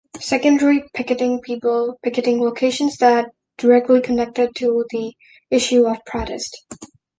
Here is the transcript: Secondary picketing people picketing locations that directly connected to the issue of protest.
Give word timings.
Secondary 0.19 0.83
picketing 0.95 1.41
people 1.41 1.99
picketing 2.01 2.41
locations 2.41 2.97
that 2.97 3.29
directly 3.59 4.01
connected 4.01 4.55
to 4.55 4.83
the 4.89 5.13
issue 5.51 5.85
of 5.85 6.03
protest. 6.07 6.57